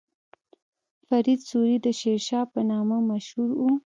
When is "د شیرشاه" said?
1.81-2.45